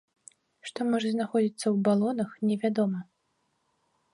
[0.69, 2.99] Што можа знаходзіцца ў балонах, невядома.